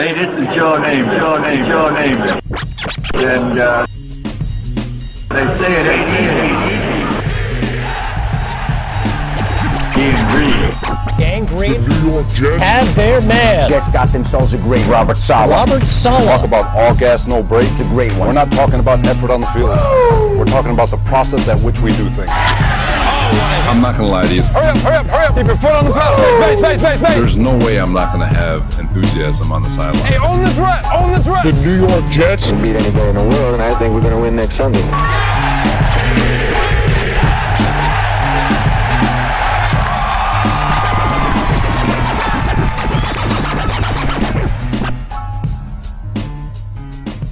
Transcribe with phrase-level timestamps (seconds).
[0.00, 2.22] Hey, this is your name, your name, your name.
[3.18, 3.86] And uh,
[5.28, 6.80] they say it ain't easy.
[10.00, 11.18] Ian Green.
[11.18, 12.62] Gang Green New York Jets.
[12.62, 13.68] have their man.
[13.68, 15.50] Jets got themselves a great Robert Saleh.
[15.50, 16.24] Robert Saleh.
[16.24, 16.44] Talk Saleh.
[16.44, 17.68] about all gas, no brake.
[17.76, 18.28] The great one.
[18.28, 19.68] We're not talking about effort on the field.
[20.38, 22.30] We're talking about the process at which we do things.
[23.68, 24.42] I'm not gonna lie to you.
[24.42, 25.36] Hurry up, hurry up, hurry up.
[25.36, 26.16] Keep your foot on the pedal.
[26.40, 27.16] Base, base, base, base.
[27.16, 30.04] There's no way I'm not gonna have enthusiasm on the sideline.
[30.04, 31.44] Hey, own this rep, own this rep.
[31.44, 32.50] The New York Jets.
[32.52, 34.80] beat anybody in the world, and I think we're going to win next Sunday.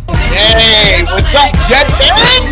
[0.08, 2.50] Hey, what's up, Jets fans?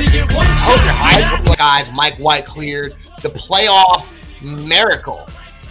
[0.62, 1.56] Hope you're hyped.
[1.56, 5.26] Guys, Mike White cleared the playoff miracle.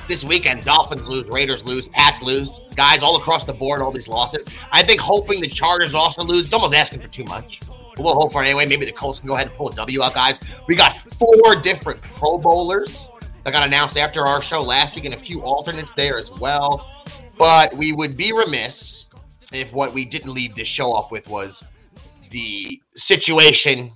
[0.07, 2.65] This weekend, Dolphins lose, Raiders lose, Pats lose.
[2.75, 4.45] Guys, all across the board, all these losses.
[4.71, 7.61] I think hoping the Chargers also lose, it's almost asking for too much.
[7.97, 8.65] We'll hope for it anyway.
[8.65, 10.41] Maybe the Colts can go ahead and pull a W out, guys.
[10.67, 13.09] We got four different Pro Bowlers
[13.43, 16.91] that got announced after our show last week and a few alternates there as well.
[17.37, 19.09] But we would be remiss
[19.53, 21.63] if what we didn't leave this show off with was
[22.31, 23.91] the situation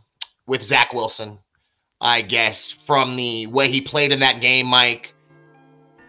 [0.48, 1.38] with Zach Wilson,
[2.02, 5.14] I guess, from the way he played in that game, Mike.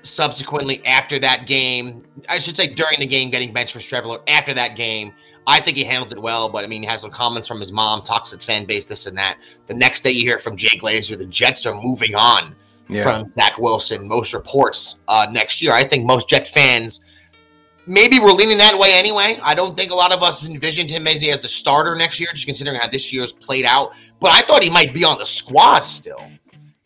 [0.02, 4.22] Subsequently, after that game, I should say during the game, getting benched for Streveler.
[4.28, 5.12] After that game,
[5.46, 7.72] I think he handled it well, but I mean, he has some comments from his
[7.72, 9.36] mom, toxic fan base, this and that.
[9.66, 12.54] The next day, you hear from Jay Glazer, the Jets are moving on
[13.02, 14.08] from Zach Wilson.
[14.08, 15.72] Most reports uh, next year.
[15.72, 17.04] I think most Jet fans
[17.86, 19.38] maybe we're leaning that way anyway.
[19.42, 22.28] I don't think a lot of us envisioned him as, as the starter next year,
[22.32, 23.92] just considering how this year's played out.
[24.20, 26.22] But I thought he might be on the squad still,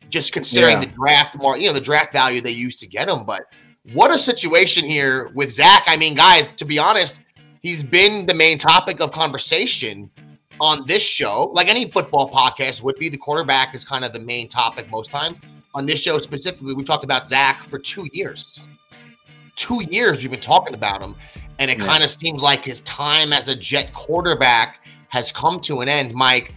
[0.09, 0.86] just considering Yeah.
[0.86, 3.25] the draft more, you know, the draft value they used to get him.
[3.25, 3.42] But
[3.92, 5.84] what a situation here with Zach.
[5.86, 7.20] I mean, guys, to be honest,
[7.61, 10.11] he's been the main topic of conversation
[10.61, 11.51] on this show.
[11.53, 15.11] Like any football podcast would be, the quarterback is kind of the main topic most
[15.11, 15.41] times.
[15.74, 18.63] On this show specifically, we've talked about Zach for two years
[19.57, 21.15] two years we've been talking about him,
[21.59, 21.85] and it Yeah.
[21.87, 26.13] kind of seems like his time as a Jet quarterback has come to an end.
[26.15, 26.53] Mike,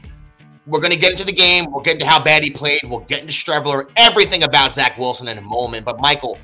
[0.65, 1.71] we're going to get into the game.
[1.71, 2.81] We'll get into how bad he played.
[2.83, 5.85] We'll get into Streveler, everything about Zach Wilson in a moment.
[5.85, 6.37] But Michael,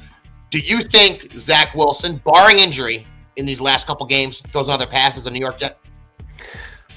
[0.50, 5.18] do you think Zach Wilson, barring injury in these last couple games, throws another pass
[5.18, 5.80] as a New York Jet?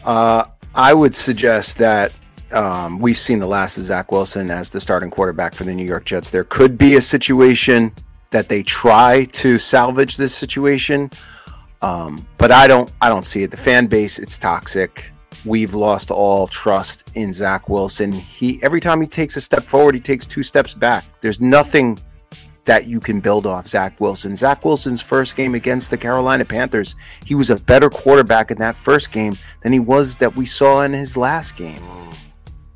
[0.05, 0.45] Uh,
[0.75, 2.13] I would suggest that
[2.53, 5.87] um, we've seen the last of Zach Wilson as the starting quarterback for the New
[5.87, 6.31] York Jets.
[6.31, 7.93] There could be a situation
[8.37, 11.11] that they try to salvage this situation,
[11.81, 12.93] um, but I don't.
[13.01, 13.51] I don't see it.
[13.51, 15.11] The fan base, it's toxic.
[15.47, 18.13] We've lost all trust in Zach Wilson.
[18.13, 21.07] He every time he takes a step forward, he takes two steps back.
[21.23, 21.99] There's nothing
[22.67, 24.37] that you can build off Zach Wilson.
[24.37, 26.95] Zach Wilson's first game against the Carolina Panthers,
[27.25, 30.83] he was a better quarterback in that first game than he was that we saw
[30.83, 31.83] in his last game.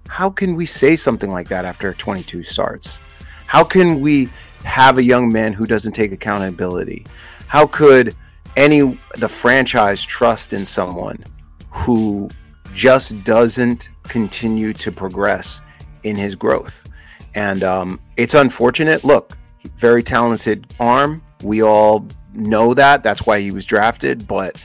[0.08, 2.98] How can we say something like that after 22 starts?
[3.46, 4.30] How can we
[4.64, 7.06] have a young man who doesn't take accountability?
[7.46, 8.14] How could
[8.56, 11.24] any the franchise trust in someone
[11.70, 12.28] who
[12.72, 15.62] just doesn't continue to progress
[16.02, 16.86] in his growth?
[17.34, 19.04] And um, it's unfortunate.
[19.04, 19.36] Look,
[19.76, 21.22] very talented arm.
[21.42, 23.02] We all know that.
[23.02, 24.26] That's why he was drafted.
[24.26, 24.60] But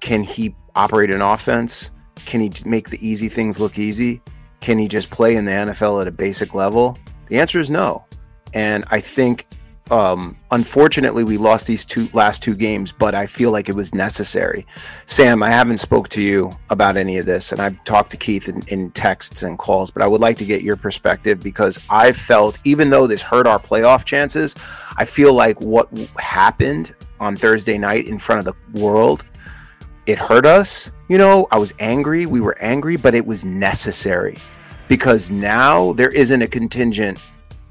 [0.00, 1.90] can he operate an offense?
[2.26, 4.22] Can he make the easy things look easy?
[4.60, 6.98] Can he just play in the NFL at a basic level?
[7.28, 8.04] The answer is no.
[8.54, 9.46] And I think,
[9.90, 13.94] um, unfortunately, we lost these two last two games, but I feel like it was
[13.94, 14.66] necessary.
[15.06, 18.48] Sam, I haven't spoke to you about any of this, and I've talked to Keith
[18.48, 22.12] in, in texts and calls, but I would like to get your perspective because I
[22.12, 24.54] felt, even though this hurt our playoff chances,
[24.96, 25.88] I feel like what
[26.18, 29.24] happened on Thursday night in front of the world
[30.06, 30.90] it hurt us.
[31.08, 32.26] You know, I was angry.
[32.26, 34.38] We were angry, but it was necessary
[34.88, 37.18] because now there isn't a contingent,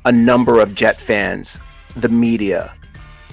[0.05, 1.59] a number of Jet fans,
[1.95, 2.73] the media,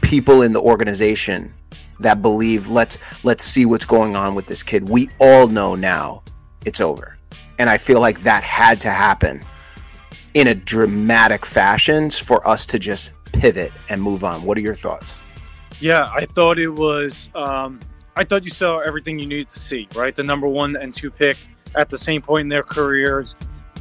[0.02, 1.52] people in the organization
[2.00, 4.88] that believe let's let's see what's going on with this kid.
[4.88, 6.22] We all know now
[6.64, 7.16] it's over.
[7.58, 9.44] And I feel like that had to happen
[10.34, 14.42] in a dramatic fashion for us to just pivot and move on.
[14.42, 15.16] What are your thoughts?
[15.80, 17.28] Yeah, I thought it was.
[17.34, 17.80] Um,
[18.16, 19.88] I thought you saw everything you needed to see.
[19.94, 21.36] Right, the number one and two pick
[21.76, 23.34] at the same point in their careers.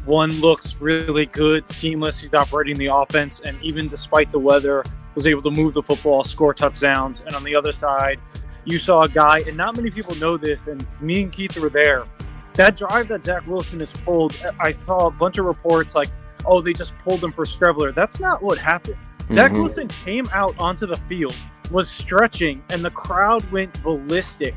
[0.07, 2.21] One looks really good, seamless.
[2.21, 4.83] He's operating the offense, and even despite the weather,
[5.15, 7.21] was able to move the football, score touchdowns.
[7.21, 8.19] And on the other side,
[8.63, 11.69] you saw a guy, and not many people know this, and me and Keith were
[11.69, 12.06] there.
[12.54, 16.09] That drive that Zach Wilson has pulled, I saw a bunch of reports like,
[16.45, 18.98] "Oh, they just pulled him for Streveler." That's not what happened.
[19.33, 19.59] Zach Mhm.
[19.59, 21.36] Wilson came out onto the field,
[21.69, 24.56] was stretching, and the crowd went ballistic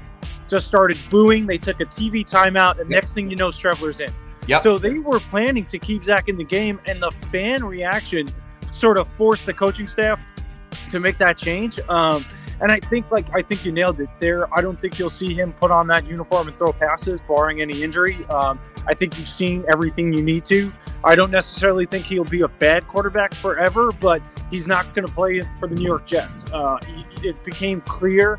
[0.49, 1.47] just started booing.
[1.47, 4.13] They took a TV timeout, and next thing you know, Streveler's in.
[4.47, 4.63] Yep.
[4.63, 8.29] So they were planning to keep Zach in the game, and the fan reaction
[8.73, 10.19] sort of forced the coaching staff
[10.91, 11.79] to make that change.
[11.89, 12.25] Um,
[12.61, 14.53] and I think, like, I think you nailed it there.
[14.55, 17.83] I don't think you'll see him put on that uniform and throw passes, barring any
[17.83, 18.25] injury.
[18.27, 20.71] Um, I think you've seen everything you need to.
[21.03, 24.21] I don't necessarily think he'll be a bad quarterback forever, but
[24.51, 26.45] he's not going to play for the New York Jets.
[26.53, 26.79] Uh,
[27.23, 28.39] it became clear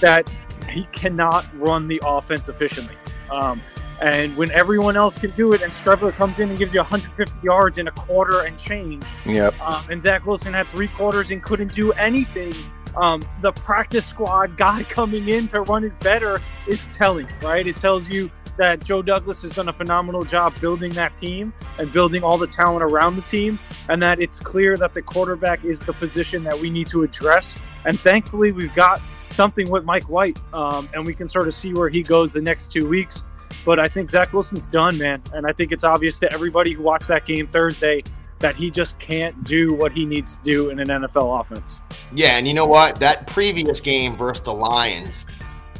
[0.00, 0.32] that
[0.70, 2.96] he cannot run the offense efficiently.
[3.30, 3.60] Um,
[4.00, 7.34] and when everyone else can do it, and Streveler comes in and gives you 150
[7.42, 9.60] yards in a quarter and change, Yep.
[9.60, 12.54] um, and Zach Wilson had three quarters and couldn't do anything.
[12.96, 17.66] Um, the practice squad guy coming in to run it better is telling, right?
[17.66, 21.90] It tells you that Joe Douglas has done a phenomenal job building that team and
[21.92, 23.58] building all the talent around the team,
[23.88, 27.56] and that it's clear that the quarterback is the position that we need to address.
[27.86, 31.72] And thankfully, we've got something with Mike White, um, and we can sort of see
[31.72, 33.22] where he goes the next two weeks.
[33.64, 36.82] But I think Zach Wilson's done, man, and I think it's obvious to everybody who
[36.82, 38.02] watched that game Thursday
[38.40, 41.80] that he just can't do what he needs to do in an NFL offense.
[42.14, 42.98] Yeah, and you know what?
[42.98, 45.26] That previous game versus the Lions,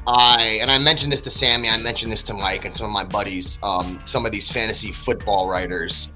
[0.07, 2.93] I and I mentioned this to Sammy, I mentioned this to Mike and some of
[2.93, 6.13] my buddies, um, some of these fantasy football writers.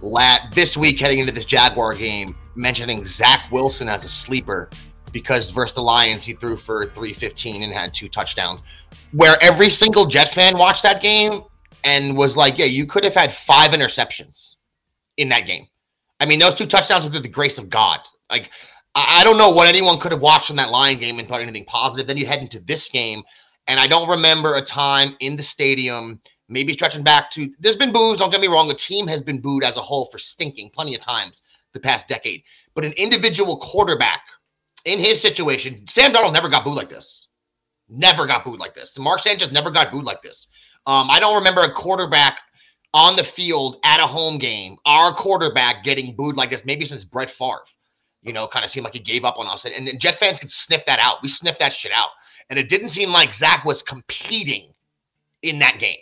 [0.00, 4.68] Lat this week heading into this Jaguar game, mentioning Zach Wilson as a sleeper
[5.12, 8.62] because versus the Lions he threw for 315 and had two touchdowns.
[9.12, 11.42] Where every single Jet fan watched that game
[11.84, 14.56] and was like, Yeah, you could have had five interceptions
[15.16, 15.66] in that game.
[16.20, 18.00] I mean, those two touchdowns were through the grace of God.
[18.30, 18.50] Like,
[18.94, 21.64] I don't know what anyone could have watched in that Lion game and thought anything
[21.64, 22.06] positive.
[22.06, 23.22] Then you head into this game,
[23.66, 27.50] and I don't remember a time in the stadium, maybe stretching back to.
[27.58, 28.18] There's been boos.
[28.18, 28.68] Don't get me wrong.
[28.68, 31.42] The team has been booed as a whole for stinking plenty of times
[31.72, 32.42] the past decade.
[32.74, 34.20] But an individual quarterback
[34.84, 37.28] in his situation, Sam Darnold never got booed like this.
[37.88, 38.98] Never got booed like this.
[38.98, 40.48] Mark Sanchez never got booed like this.
[40.86, 42.38] Um, I don't remember a quarterback
[42.94, 47.04] on the field at a home game, our quarterback getting booed like this, maybe since
[47.04, 47.62] Brett Favre.
[48.22, 49.64] You know, kind of seemed like he gave up on us.
[49.64, 51.22] And, and Jet fans could sniff that out.
[51.22, 52.10] We sniffed that shit out.
[52.50, 54.72] And it didn't seem like Zach was competing
[55.42, 55.98] in that game.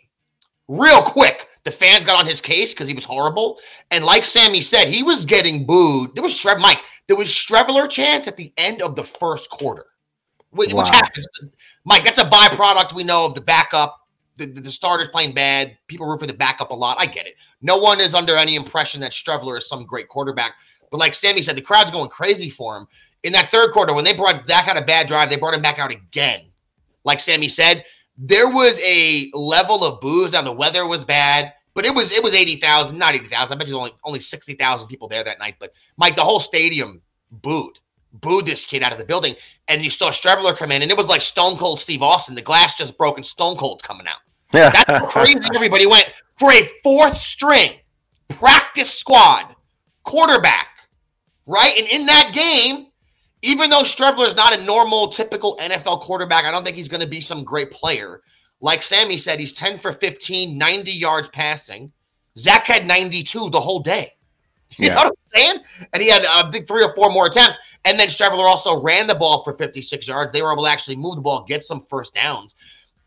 [0.68, 3.58] Real quick, the fans got on his case because he was horrible.
[3.90, 6.14] And like Sammy said, he was getting booed.
[6.14, 6.80] There was Shrev Mike.
[7.10, 9.86] There was Streveler chance at the end of the first quarter,
[10.50, 10.82] which, Wow.
[10.84, 11.26] which happens.
[11.82, 14.06] Mike, that's a byproduct we know of the backup.
[14.36, 15.76] The, the, the starters playing bad.
[15.88, 16.98] People root for the backup a lot.
[17.00, 17.34] I get it.
[17.62, 20.52] No one is under any impression that Streveler is some great quarterback.
[20.92, 22.86] But like Sammy said, the crowd's going crazy for him.
[23.24, 25.62] In that third quarter, when they brought Zach out a bad drive, they brought him
[25.62, 26.42] back out again.
[27.02, 27.84] Like Sammy said,
[28.16, 30.30] there was a level of boos.
[30.30, 33.56] Now the weather was bad, but it was it was eighty thousand, not eighty thousand.
[33.56, 35.56] I bet you only only sixty thousand people there that night.
[35.58, 37.00] But Mike, the whole stadium
[37.30, 37.78] booed,
[38.14, 39.36] booed this kid out of the building,
[39.68, 42.34] and you saw Streveler come in, and it was like Stone Cold Steve Austin.
[42.34, 44.18] The glass just broke, and Stone Cold's coming out.
[44.52, 44.70] Yeah.
[44.70, 46.06] That's how crazy everybody went
[46.36, 47.78] for a fourth string
[48.28, 49.54] practice squad
[50.04, 50.68] quarterback,
[51.46, 51.76] right?
[51.76, 52.86] And in that game,
[53.42, 57.00] even though Streveler is not a normal, typical NFL quarterback, I don't think he's going
[57.00, 58.22] to be some great player.
[58.60, 61.92] Like Sammy said, he's 10 for 15, 90 yards passing.
[62.38, 64.12] Zach had 92 the whole day.
[64.78, 64.94] You Yeah.
[64.94, 65.56] know what I'm saying?
[65.92, 67.58] And he had, uh, I think, three or four more attempts.
[67.84, 70.32] And then Streveler also ran the ball for 56 yards.
[70.32, 72.54] They were able to actually move the ball, get some first downs.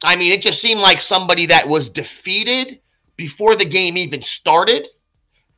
[0.04, 2.82] I mean, it just seemed like somebody that was defeated
[3.16, 4.88] before the game even started.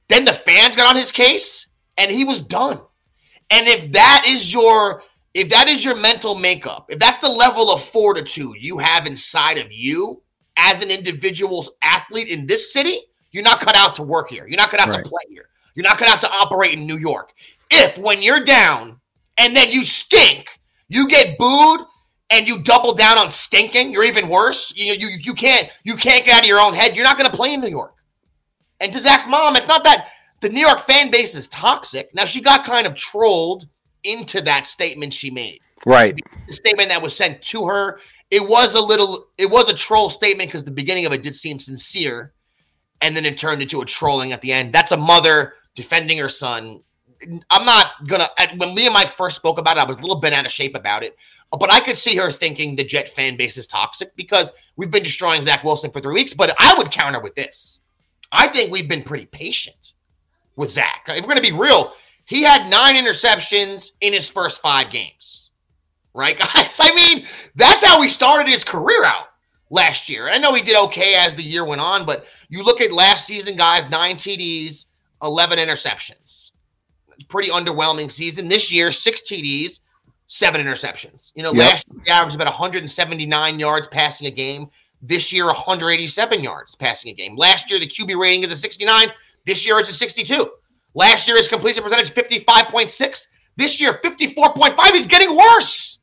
[0.09, 1.67] Then the fans got on his case,
[1.97, 2.79] and he was done.
[3.49, 5.01] And if that is your
[5.35, 9.57] if that is your mental makeup, if that's the level of fortitude you have inside
[9.57, 10.21] of you
[10.57, 13.01] as an individual athlete in this city,
[13.31, 14.47] you're not cut out to work here.
[14.47, 15.03] You're not cut out Right.
[15.03, 15.49] to play here.
[15.75, 17.33] You're not cut out to operate in New York.
[17.69, 18.97] If when you're down
[19.37, 20.47] and then you stink,
[20.87, 21.81] you get booed
[22.29, 24.73] and you double down on stinking, you're even worse.
[24.77, 26.95] You you you can't you can't get out of your own head.
[26.95, 27.93] You're not going to play in New York.
[28.79, 30.07] And to Zach's mom, it's not that
[30.39, 32.15] the New York fan base is toxic.
[32.15, 33.67] Now she got kind of trolled
[34.05, 35.59] into that statement she made.
[35.85, 36.15] Right.
[36.47, 37.99] The statement that was sent to her,
[38.31, 41.35] it was a little, it was a troll statement because the beginning of it did
[41.35, 42.33] seem sincere,
[43.01, 44.73] and then it turned into a trolling at the end.
[44.73, 46.81] That's a mother defending her son.
[47.49, 48.29] I'm not gonna.
[48.57, 50.51] When me and Mike first spoke about it, I was a little bent out of
[50.51, 51.15] shape about it.
[51.51, 55.03] But I could see her thinking the Jet fan base is toxic because we've been
[55.03, 56.33] destroying Zach Wilson for three weeks.
[56.33, 57.81] But I would counter with this.
[58.31, 59.93] I think we've been pretty patient
[60.55, 61.03] with Zach.
[61.07, 61.93] If we're going to be real,
[62.25, 65.51] he had nine interceptions in his first five games.
[66.13, 66.77] Right, guys?
[66.79, 69.27] I mean, that's how he started his career out
[69.69, 70.29] last year.
[70.29, 73.25] I know he did okay as the year went on, but you look at last
[73.27, 74.85] season, guys, nine TDs,
[75.23, 76.51] 11 interceptions.
[77.27, 78.47] Pretty underwhelming season.
[78.47, 79.79] This year, six TDs,
[80.27, 81.31] seven interceptions.
[81.35, 81.59] You know, Yep.
[81.59, 84.69] last year he averaged about 179 yards passing a game.
[85.01, 87.35] This year, 187 yards passing a game.
[87.35, 89.11] Last year, the QB rating is a 69.
[89.45, 90.49] This year, it's a 62.
[90.95, 93.27] Last year, his completion percentage 55.6.
[93.57, 94.91] This year, 54.5.
[94.91, 95.99] He's getting worse.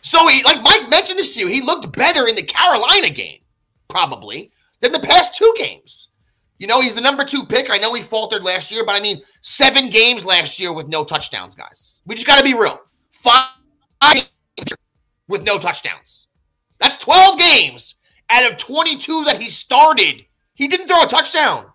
[0.00, 3.38] So, he, like Mike mentioned this to you, he looked better in the Carolina game,
[3.88, 6.10] probably, than the past two games.
[6.58, 7.70] You know, he's the number two pick.
[7.70, 11.04] I know he faltered last year, but I mean, seven games last year with no
[11.04, 11.96] touchdowns, guys.
[12.06, 12.80] We just got to be real.
[13.10, 13.48] Five
[15.28, 16.28] with no touchdowns.
[16.78, 17.96] That's 12 games
[18.30, 20.24] out of 22 that he started.
[20.54, 21.66] He didn't throw a touchdown.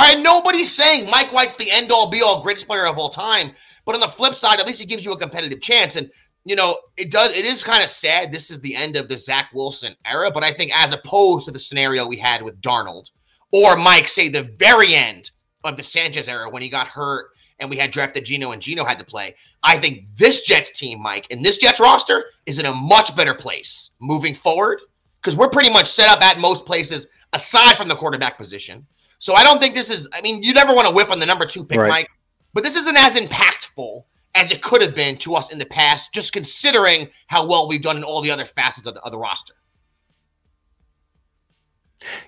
[0.00, 3.52] Right, nobody's saying Mike White's the end all be all greatest player of all time,
[3.84, 5.96] but on the flip side, at least it gives you a competitive chance.
[5.96, 6.08] And
[6.44, 7.32] you know, it does.
[7.32, 8.32] It is kind of sad.
[8.32, 11.50] This is the end of the Zach Wilson era, but I think as opposed to
[11.50, 13.10] the scenario we had with Darnold
[13.52, 15.32] or Mike, say the very end
[15.64, 18.84] of the Sanchez era when he got hurt and we had drafted Geno and Geno
[18.84, 19.34] had to play.
[19.64, 23.34] I think this Jets team, Mike, and this Jets roster is in a much better
[23.34, 24.80] place moving forward
[25.20, 28.86] because we're pretty much set up at most places aside from the quarterback position.
[29.18, 30.08] So I don't think this is.
[30.12, 31.90] I mean, you never want to whiff on the number two pick, Right.
[31.90, 32.08] Mike,
[32.54, 36.12] but this isn't as impactful as it could have been to us in the past,
[36.12, 39.18] just considering how well we've done in all the other facets of the, of the
[39.18, 39.54] roster.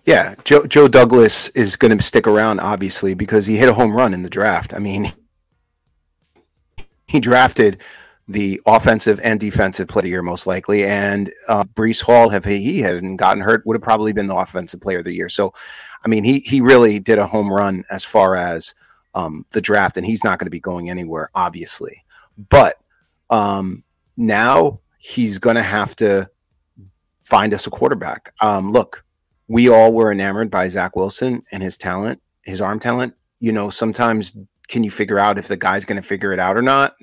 [0.04, 3.96] Yeah, Joe Joe Douglas is going to stick around obviously because he hit a home
[3.96, 4.74] run in the draft.
[4.74, 5.12] I mean,
[7.06, 7.80] he drafted
[8.30, 12.44] the offensive and defensive player of the year most likely, and uh, Breece Hall, if
[12.44, 15.28] he hadn't gotten hurt, would have probably been the offensive player of the year.
[15.28, 15.52] So,
[16.04, 18.74] I mean, he he really did a home run as far as
[19.14, 22.04] um, the draft, and he's not going to be going anywhere, obviously.
[22.48, 22.76] But
[23.30, 23.82] um,
[24.16, 26.30] now he's going to have to
[27.24, 28.32] find us a quarterback.
[28.40, 29.04] Um, look,
[29.48, 33.14] we all were enamored by Zach Wilson and his talent, his arm talent.
[33.40, 34.36] You know, sometimes
[34.68, 36.94] can you figure out if the guy's going to figure it out or not?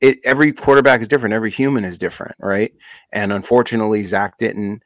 [0.00, 1.34] It, every quarterback is different.
[1.34, 2.72] Every human is different, right?
[3.12, 4.82] And unfortunately, Zach didn't,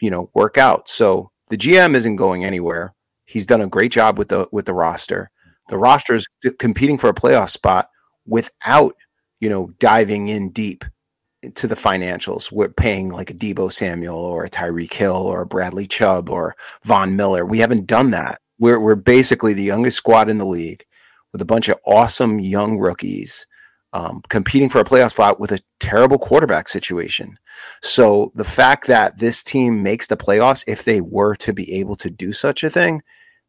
[0.00, 0.88] you know, work out.
[0.88, 2.94] So the GM isn't going anywhere.
[3.26, 5.30] He's done a great job with the with the roster.
[5.68, 6.26] The roster is
[6.58, 7.88] competing for a playoff spot
[8.26, 8.94] without,
[9.40, 10.84] you know, diving in deep
[11.54, 12.50] to the financials.
[12.50, 16.56] We're paying like a Deebo Samuel or a Tyreek Hill or a Bradley Chubb or
[16.84, 17.46] Von Miller.
[17.46, 18.40] We haven't done that.
[18.58, 20.84] We're we're basically the youngest squad in the league
[21.32, 23.46] with a bunch of awesome young rookies
[23.92, 27.38] um, competing for a playoff spot with a terrible quarterback situation.
[27.82, 31.96] So the fact that this team makes the playoffs, if they were to be able
[31.96, 33.02] to do such a thing,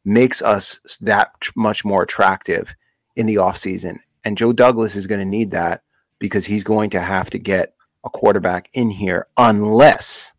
[0.03, 2.75] makes us that much more attractive
[3.15, 3.99] in the offseason.
[4.23, 5.83] And Joe Douglas is going to need that
[6.19, 10.33] because he's going to have to get a quarterback in here unless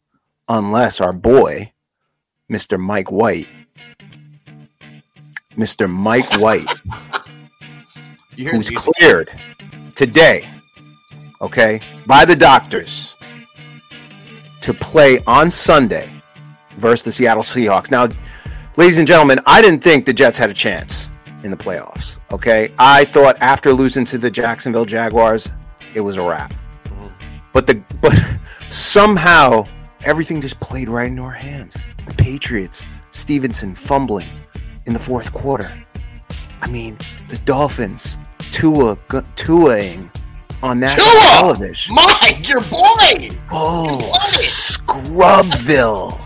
[0.49, 1.73] unless our boy
[2.51, 2.79] Mr.
[2.79, 3.49] Mike White
[5.57, 5.89] Mr.
[5.89, 6.69] Mike White
[8.37, 9.31] who's cleared
[9.95, 10.49] today
[11.41, 13.15] okay by the doctors
[14.61, 16.13] to play on Sunday
[16.77, 17.91] versus the Seattle Seahawks.
[17.91, 18.09] Now,
[18.77, 21.11] ladies and gentlemen, I didn't think the Jets had a chance
[21.43, 22.73] in the playoffs, okay?
[22.79, 25.51] I thought after losing to the Jacksonville Jaguars,
[25.95, 26.55] it was a wrap.
[27.53, 28.15] But the but
[28.69, 29.67] somehow
[30.03, 31.77] everything just played right into our hands.
[32.07, 34.29] The Patriots, Stevenson fumbling
[34.87, 35.73] in the fourth quarter.
[36.61, 36.97] I mean,
[37.29, 38.19] the Dolphins,
[38.51, 38.97] Tua,
[39.37, 40.11] Tuaing
[40.63, 41.21] on national Tua!
[41.39, 41.95] television.
[41.95, 43.31] Mike, your boy.
[43.51, 44.23] Oh, What?
[44.33, 46.19] Scrubville.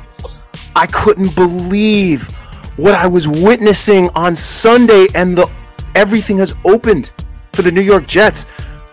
[0.75, 2.29] I couldn't believe
[2.77, 5.51] what I was witnessing on Sunday and the
[5.95, 7.13] everything has opened
[7.55, 8.45] for the New York Jets.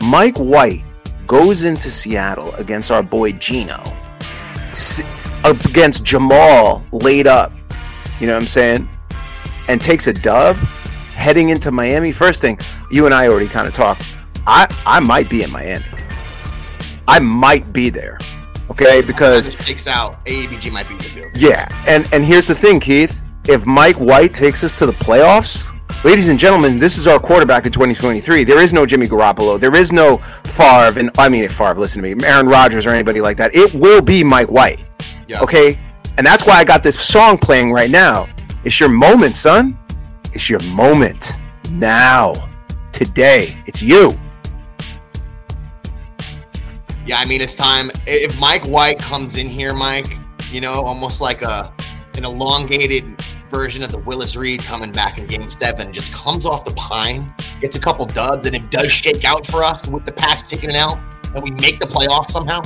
[0.01, 0.83] Mike White
[1.27, 3.81] goes into Seattle against our boy Geno.
[5.43, 7.51] Against Jamal laid up.
[8.19, 8.87] You know what I'm saying?
[9.67, 10.55] And takes a dub
[11.23, 12.11] heading into Miami.
[12.11, 12.59] First thing,
[12.91, 14.03] you and I already kind of talked.
[14.45, 15.85] I I might be in Miami.
[17.07, 18.17] I might be there.
[18.71, 20.23] Okay, because This shakes out.
[20.25, 21.31] AABG might be the field.
[21.35, 23.21] yeah, and and here's the thing, Keith.
[23.47, 25.67] If Mike White takes us to the playoffs,
[26.05, 28.43] ladies and gentlemen, this is our quarterback in 2023.
[28.45, 29.59] There is no Jimmy Garoppolo.
[29.59, 32.91] There is no Favre, and I mean, if Favre, listen to me, Aaron Rodgers or
[32.91, 33.53] anybody like that.
[33.53, 34.85] It will be Mike White.
[35.27, 35.41] Yeah.
[35.41, 35.77] Okay,
[36.17, 38.27] and that's why I got this song playing right now.
[38.63, 39.77] It's your moment, son.
[40.33, 41.31] It's your moment
[41.69, 42.49] now,
[42.91, 43.55] today.
[43.67, 44.19] It's you.
[47.05, 47.91] Yeah, I mean it's time.
[48.07, 50.17] If Mike White comes in here, Mike,
[50.49, 51.71] you know, almost like a
[52.15, 53.21] an elongated
[53.51, 57.31] version of the Willis Reed coming back in Game Seven, just comes off the pine,
[57.61, 60.71] gets a couple dubs, and it does shake out for us with the Pats taking
[60.71, 60.97] it out,
[61.35, 62.63] and we make the playoffs somehow.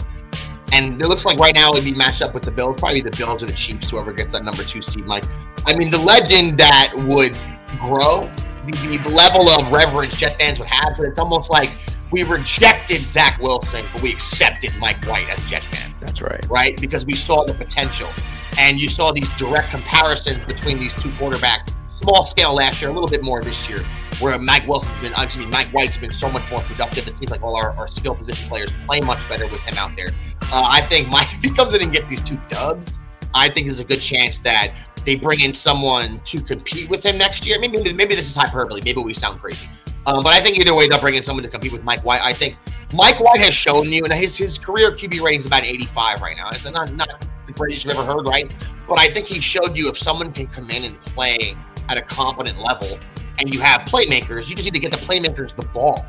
[0.72, 3.12] And it looks like right now it'd be matched up with the Bills, probably the
[3.12, 5.26] Bills or the Chiefs, whoever gets that number two seed, Mike.
[5.66, 7.36] I mean, the legend that would
[7.80, 8.32] grow
[8.68, 11.72] the, the level of reverence Jet fans would have, but it's almost like
[12.12, 16.00] we rejected Zach Wilson, but we accepted Mike White as Jet fans.
[16.00, 16.46] That's right.
[16.50, 16.80] Right?
[16.80, 18.10] Because we saw the potential.
[18.58, 21.74] And you saw these direct comparisons between these two quarterbacks.
[21.90, 23.84] Small scale last year, a little bit more this year,
[24.20, 27.08] where Mike Wilson's been, excuse me, Mike White's been so much more productive.
[27.08, 29.96] It seems like all our, our skill position players play much better with him out
[29.96, 30.10] there.
[30.52, 33.00] Uh, I think Mike, if he comes in and gets these two dubs,
[33.34, 34.74] I think there's a good chance that
[35.08, 37.58] they bring in someone to compete with him next year.
[37.60, 38.82] Maybe maybe this is hyperbole.
[38.84, 39.70] Maybe we sound crazy.
[40.06, 42.20] Um, but I think either way, they'll bring in someone to compete with Mike White.
[42.22, 42.58] I think
[42.92, 46.36] Mike White has shown you, and his his career QB rating is about 85 right
[46.36, 46.50] now.
[46.50, 48.52] It's not not the greatest you've ever heard, right?
[48.86, 51.56] But I think he showed you if someone can come in and play
[51.88, 53.00] at a competent level,
[53.40, 56.06] and you have playmakers, you just need to get the playmakers the ball,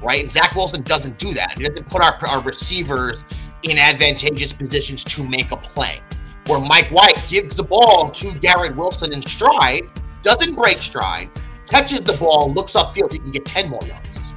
[0.00, 0.22] right?
[0.22, 1.58] And Zach Wilson doesn't do that.
[1.58, 3.24] He doesn't put our, our receivers
[3.64, 6.00] in advantageous positions to make a play.
[6.46, 9.88] Where Mike White gives the ball to Garrett Wilson in stride,
[10.22, 11.30] doesn't break stride,
[11.68, 14.32] catches the ball, looks upfield, he can get 10 more yards.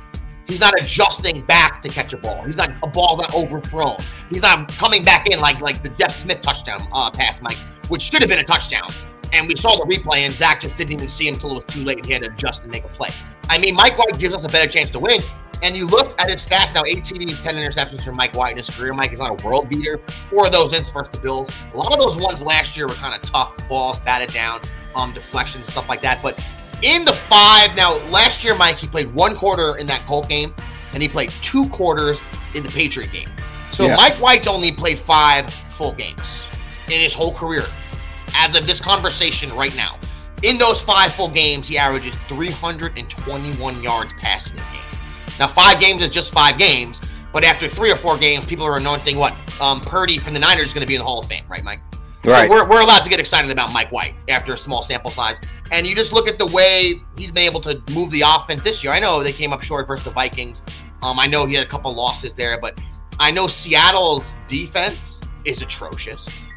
[0.47, 2.43] He's not adjusting back to catch a ball.
[2.43, 3.97] He's not a ball not overthrown.
[4.29, 7.57] He's not coming back in like like the Jeff Smith touchdown uh, pass, Mike,
[7.87, 8.87] which should have been a touchdown.
[9.33, 11.65] And we saw the replay, and Zach just didn't even see him until it was
[11.65, 13.09] too late, and he had to adjust and make a play.
[13.49, 15.21] I mean, Mike White gives us a better chance to win.
[15.65, 18.57] And you look at his stats now: eight TDs, ten interceptions from Mike White in
[18.57, 18.93] his career.
[18.93, 19.97] Mike is not a world beater.
[20.07, 21.49] Four of those ins versus the Bills.
[21.73, 24.61] A lot of those ones last year were kind of tough balls, batted down,
[24.93, 26.21] um, deflections, stuff like that.
[26.21, 26.39] But
[26.83, 30.53] in the five now, last year, Mike he played one quarter in that Colt game,
[30.93, 32.21] and he played two quarters
[32.53, 33.31] in the Patriot game.
[33.71, 33.95] So Yeah.
[33.95, 36.43] Mike White only played five full games
[36.85, 37.65] in his whole career,
[38.35, 39.97] as of this conversation right now.
[40.43, 44.61] In those five full games, he averages 321 yards passing.
[45.39, 47.01] Now, five games is just five games,
[47.33, 50.69] but after three or four games, people are announcing what um, Purdy from the Niners
[50.69, 51.81] is going to be in the Hall of Fame, right, Mike?
[52.23, 52.49] Right.
[52.49, 55.39] So we're, we're allowed to get excited about Mike White after a small sample size.
[55.71, 58.83] And you just look at the way he's been able to move the offense this
[58.83, 58.93] year.
[58.93, 60.63] I know they came up short versus the Vikings.
[61.03, 62.81] Um, I know he had a couple losses there, but
[63.19, 66.49] I know Seattle's defense is atrocious,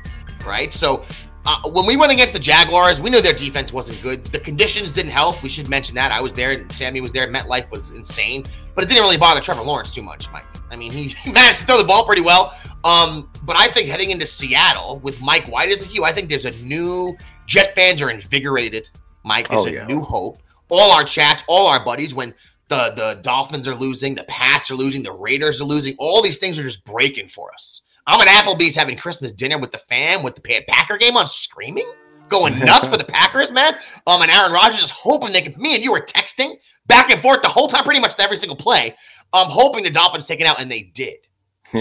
[0.47, 0.73] right?
[0.73, 1.05] So
[1.47, 4.25] uh, when we went against the Jaguars, we knew their defense wasn't good.
[4.27, 5.43] The conditions didn't help.
[5.43, 6.13] We should mention that.
[6.13, 7.27] I was there, and Sammy was there.
[7.29, 10.45] MetLife was insane, but it didn't really bother Trevor Lawrence too much, Mike.
[10.71, 12.55] I mean, he, he managed to throw the ball pretty well.
[12.85, 16.29] Um, but I think heading into Seattle with Mike White as the Q, I think
[16.29, 18.87] there's a new Jet fans are invigorated.
[19.25, 20.41] Mike, there's Oh, a new hope.
[20.69, 22.35] All our chats, all our buddies, when
[22.69, 26.39] the the Dolphins are losing, the Pats are losing, the Raiders are losing, all these
[26.39, 27.83] things are just breaking for us.
[28.09, 31.93] I'm at Applebee's having Christmas dinner with the fam with the Packer game on, screaming,
[32.31, 33.75] going nuts for the Packers, man.
[34.07, 35.61] Um, and Aaron Rodgers is hoping they can.
[35.61, 38.57] Me and you were texting back and forth the whole time, pretty much every single
[38.57, 38.97] play.
[39.35, 41.19] Um, hoping the Dolphins take it out, and they did.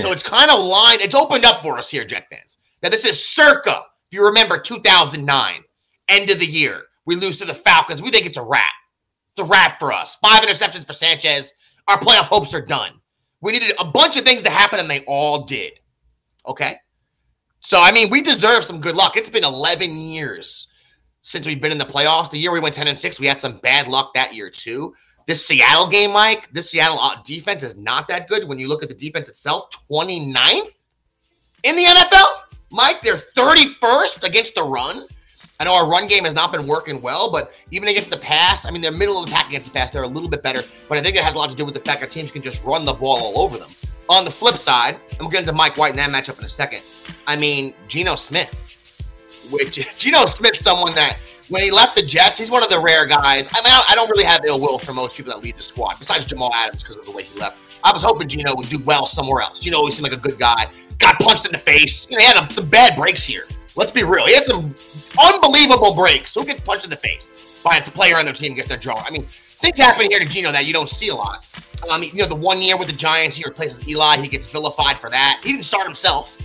[0.01, 0.99] So it's kind of lined.
[0.99, 2.57] It's opened up for us here, Jet fans.
[2.83, 5.63] Now this is circa, if you remember, 2009,
[6.09, 6.83] end of the year.
[7.05, 8.01] We lose to the Falcons.
[8.01, 8.65] We think it's a wrap.
[9.31, 10.17] It's a wrap for us.
[10.17, 11.53] Five interceptions for Sanchez.
[11.87, 12.99] Our playoff hopes are done.
[13.39, 15.79] We needed a bunch of things to happen, and they all did.
[16.47, 16.77] Okay.
[17.60, 19.17] So I mean, we deserve some good luck.
[19.17, 20.69] It's been 11 years
[21.21, 22.31] since we've been in the playoffs.
[22.31, 24.95] The year we went 10 and 6, we had some bad luck that year too.
[25.27, 28.81] This Seattle game, Mike, this Seattle uh, defense is not that good when you look
[28.81, 29.69] at the defense itself.
[29.91, 30.69] 29th
[31.63, 32.25] in the NFL,
[32.71, 35.05] Mike, they're 31st against the run.
[35.60, 38.65] I know our run game has not been working well, but even against the pass,
[38.65, 39.89] I mean, they're middle of the pack against the pass.
[39.89, 41.73] They're a little bit better, but I think it has a lot to do with
[41.73, 43.69] the fact that teams can just run the ball all over them.
[44.10, 46.50] On the flip side, and we'll get into Mike White in that matchup in a
[46.50, 46.82] second.
[47.26, 48.54] I mean, Geno Smith,
[49.50, 51.17] which Geno Smith's someone that
[51.50, 53.50] when he left the Jets, he's one of the rare guys.
[53.54, 55.98] I mean, I don't really have ill will for most people that lead the squad,
[56.00, 57.58] besides Jamal Adams because of the way he left.
[57.84, 59.60] I was hoping Geno would do well somewhere else.
[59.60, 60.67] Geno always seemed like a good guy.
[61.00, 62.08] Got punched in the face.
[62.10, 63.43] You know, he had some bad breaks here.
[63.76, 64.26] Let's be real.
[64.26, 64.74] He had some
[65.24, 66.34] unbelievable breaks.
[66.34, 69.04] Who gets punched in the face by a player on their team gets their jaw?
[69.06, 69.28] I mean,
[69.60, 71.46] things happen here to Geno that you don't see a lot.
[71.89, 74.17] Um, you know, the one year with the Giants, he replaces Eli.
[74.17, 75.39] He gets vilified for that.
[75.43, 76.38] He didn't start himself.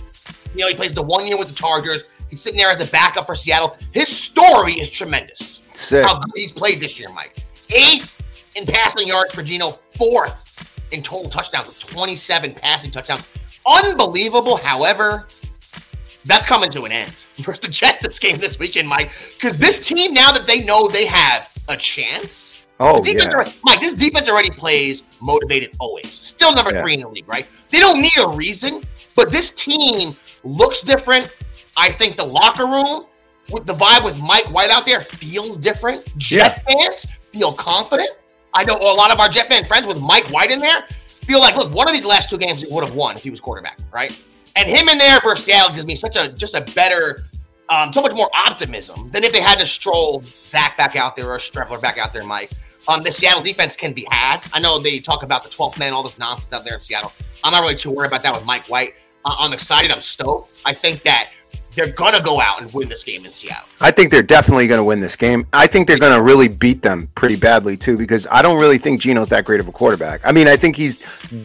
[0.53, 2.03] You know, he plays the one year with the Chargers.
[2.29, 3.75] He's sitting there as a backup for Seattle.
[3.93, 5.61] His story is tremendous.
[5.73, 6.05] Sick.
[6.05, 7.37] How good he's played this year, Mike.
[7.69, 8.11] Eighth
[8.55, 13.23] in passing yards for Geno, fourth in total touchdowns with 27 passing touchdowns.
[13.65, 14.57] Unbelievable.
[14.57, 15.27] However,
[16.25, 19.11] that's coming to an end for the Jets this game this weekend, Mike.
[19.33, 23.29] Because this team, now that they know they have a chance, Oh, yeah.
[23.33, 26.11] already- Mike, this defense already plays motivated always.
[26.13, 26.81] Still number Yeah.
[26.81, 27.47] three in the league, right?
[27.71, 28.83] They don't need a reason,
[29.15, 31.29] but this team looks different.
[31.77, 33.05] I think the locker room
[33.49, 36.05] with the vibe with Mike White out there feels different.
[36.17, 38.09] Jet fans feel confident.
[38.53, 41.39] I know a lot of our Jet fan friends with Mike White in there feel
[41.39, 43.77] like, look, one of these last two games would have won if he was quarterback,
[43.91, 44.13] right?
[44.55, 47.25] And him in there versus Seattle gives me such a just a better
[47.69, 51.31] um, so much more optimism than if they had to stroll Zach back out there
[51.31, 52.51] or Streveler back out there, Mike.
[52.87, 54.41] Um, the Seattle defense can be had.
[54.51, 57.11] I know they talk about the 12th man, all this nonsense out there in Seattle.
[57.43, 58.93] I'm not really too worried about that with Mike White.
[59.25, 59.89] Uh, I'm excited.
[59.91, 60.53] I'm stoked.
[60.65, 61.29] I think that
[61.75, 63.67] they're gonna go out and win this game in Seattle.
[63.81, 65.47] I think they're definitely going to win this game.
[65.53, 68.77] I think they're going to really beat them pretty badly too, because I don't really
[68.77, 70.21] think Geno's that great of a quarterback.
[70.23, 70.99] I mean, I think he's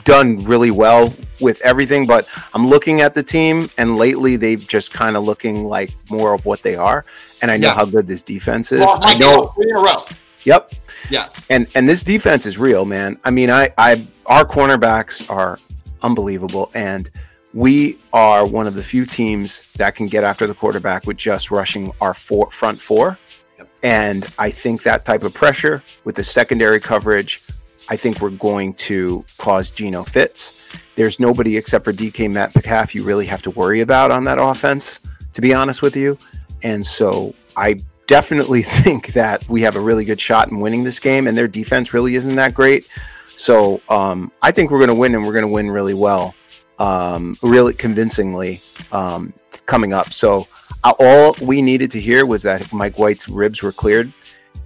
[0.05, 4.93] done really well with everything, but I'm looking at the team, and lately they've just
[4.93, 7.05] kind of looking like more of what they are.
[7.41, 7.75] And I know Yeah.
[7.75, 8.81] how good this defense is.
[8.81, 9.47] Well, I know.
[9.55, 10.05] three in a row.
[10.49, 10.73] Yep.
[11.11, 11.29] Yeah.
[11.51, 13.21] And and this defense is real, man.
[13.23, 15.59] I mean, I I our cornerbacks are
[16.03, 17.11] unbelievable and
[17.53, 21.51] we are one of the few teams that can get after the quarterback with just
[21.51, 23.19] rushing our four, front four.
[23.59, 23.69] Yep.
[23.83, 27.43] And I think that type of pressure with the secondary coverage,
[27.91, 30.63] I think we're going to cause Geno fits.
[30.95, 34.39] There's nobody except for DK Matt Metcalf you really have to worry about on that
[34.39, 35.01] offense,
[35.35, 36.19] to be honest with you.
[36.63, 40.99] And so I definitely think that we have a really good shot in winning this
[40.99, 42.89] game, and their defense really isn't that great.
[43.37, 46.35] So um, I think we're going to win, and we're going to win really well,
[46.81, 49.33] um, really convincingly um,
[49.67, 50.13] coming up.
[50.13, 50.49] So
[50.83, 54.13] uh, all we needed to hear was that Mike White's ribs were cleared,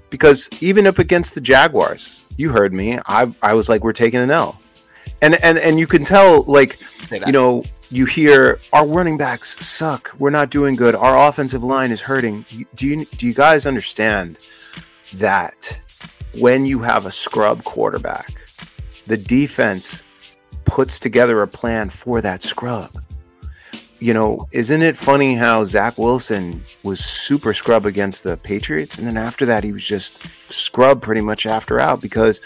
[0.09, 2.99] because even up against the Jaguars, you heard me.
[3.05, 4.59] I I was like, we're taking an L,
[5.21, 6.79] and and and you can tell like
[7.11, 10.13] you know, you hear our running backs suck.
[10.19, 10.95] We're not doing good.
[10.95, 12.47] Our offensive line is hurting.
[12.75, 14.39] Do you do you guys understand
[15.15, 15.79] that
[16.39, 18.33] when you have a scrub quarterback,
[19.07, 20.03] the defense
[20.65, 23.03] puts together a plan for that scrub?
[23.99, 29.07] You know, isn't it funny how Zach Wilson was super scrub against the Patriots, and
[29.07, 32.41] then after that he was just scrub pretty much after out because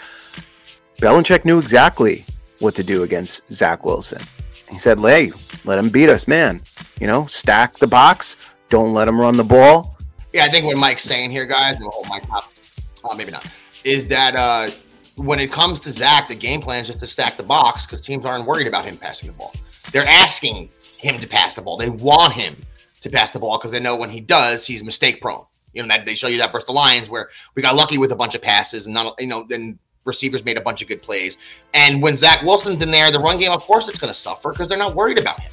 [1.01, 2.25] Belichick knew exactly
[2.59, 4.21] what to do against Zach Wilson.
[4.69, 5.31] He said, "Hey,
[5.63, 6.61] let him beat us, man.
[6.99, 8.37] You know, stack the box.
[8.69, 9.97] Don't let him run the ball."
[10.33, 13.45] Yeah, I think what Mike's saying here, guys, we'll hold uh, maybe not,
[13.83, 14.69] is that uh,
[15.15, 18.01] when it comes to Zach, the game plan is just to stack the box because
[18.01, 19.53] teams aren't worried about him passing the ball.
[19.91, 21.77] They're asking him to pass the ball.
[21.77, 22.55] They want him
[23.01, 25.45] to pass the ball because they know when he does, he's mistake prone.
[25.73, 28.11] You know that they show you that versus the Lions where we got lucky with
[28.11, 29.77] a bunch of passes and not you know then
[30.07, 31.37] receivers made a bunch of good plays.
[31.73, 34.51] And when Zach Wilson's in there, the run game, of course, it's going to suffer
[34.51, 35.51] because they're not worried about him.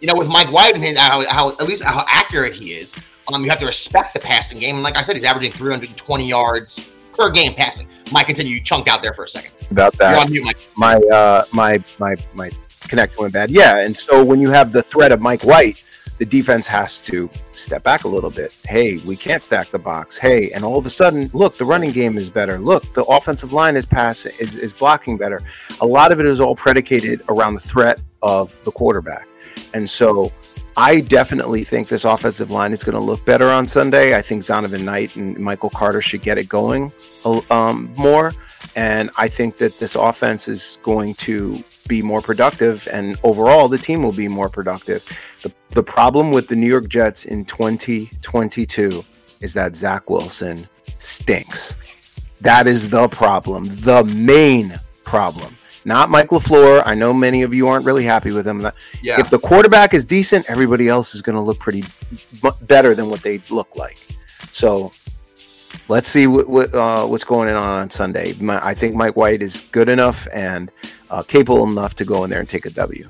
[0.00, 2.94] You know, with Mike White and his, how, how at least how accurate he is,
[3.32, 4.74] um, you have to respect the passing game.
[4.74, 6.80] And like I said, he's averaging 320 yards
[7.16, 7.88] per game passing.
[8.12, 8.54] Mike, continue.
[8.54, 9.52] You chunked out there for a second.
[9.70, 10.58] About You're on mute, Mike.
[10.76, 13.50] my uh, my my my connection went bad.
[13.50, 15.82] Yeah, and so when you have the threat of Mike White,
[16.18, 18.54] the defense has to step back a little bit.
[18.64, 20.16] Hey, we can't stack the box.
[20.16, 22.58] Hey, and all of a sudden, look, the running game is better.
[22.58, 25.42] Look, the offensive line is passing is, is blocking better.
[25.80, 29.28] A lot of it is all predicated around the threat of the quarterback.
[29.72, 30.32] And so
[30.76, 34.16] I definitely think this offensive line is going to look better on Sunday.
[34.16, 36.92] I think Zonovan Knight and Michael Carter should get it going
[37.50, 38.34] um, more.
[38.76, 43.78] And I think that this offense is going to be more productive, and overall, the
[43.78, 45.04] team will be more productive.
[45.42, 49.04] The, the problem with the New York Jets in 2022
[49.40, 50.68] is that Zach Wilson
[50.98, 51.76] stinks.
[52.40, 55.56] That is the problem, the main problem.
[55.86, 56.82] Not Mike LaFleur.
[56.86, 58.62] I know many of you aren't really happy with him.
[59.02, 59.20] Yeah.
[59.20, 61.84] If the quarterback is decent, everybody else is going to look pretty
[62.62, 63.98] better than what they look like.
[64.52, 64.92] So
[65.88, 68.34] let's see what, what uh, what's going on on Sunday.
[68.34, 70.72] My, I think Mike White is good enough and
[71.10, 73.08] uh, capable enough to go in there and take a W.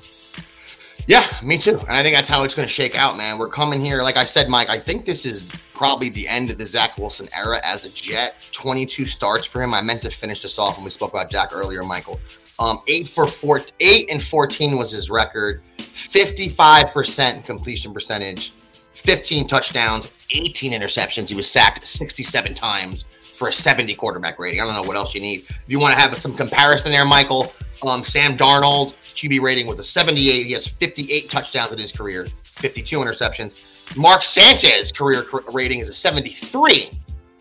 [1.07, 1.79] Yeah, me too.
[1.81, 3.37] And I think that's how it's going to shake out, man.
[3.37, 4.71] We're coming here, like I said, Mike.
[4.71, 8.37] I think this is probably the end of the Zach Wilson era as a Jet.
[8.53, 9.75] 22 starts for him.
[9.75, 12.19] I meant to finish this off when we spoke about Jack earlier, Michael.
[12.59, 15.63] Um, eight for four, eight and 14 was his record.
[15.79, 18.55] 55% completion percentage,
[18.95, 21.29] 15 touchdowns, 18 interceptions.
[21.29, 24.61] He was sacked 67 times for a 70 quarterback rating.
[24.61, 25.41] I don't know what else you need.
[25.41, 27.53] If you want to have some comparison there, Michael,
[27.87, 30.47] um, Sam Darnold, QB rating was a 78.
[30.47, 33.97] He has 58 touchdowns in his career, 52 interceptions.
[33.97, 36.91] Mark Sanchez career rating is a 73